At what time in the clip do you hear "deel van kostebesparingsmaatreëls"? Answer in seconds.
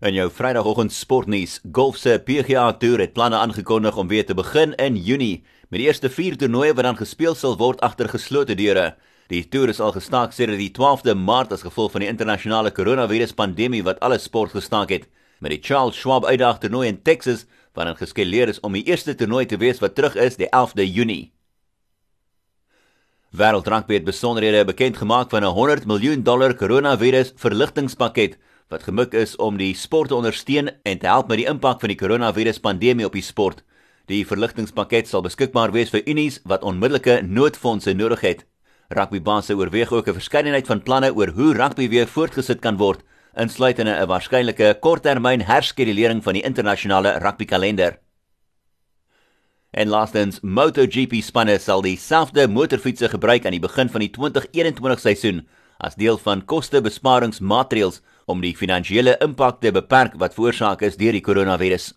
55.94-58.00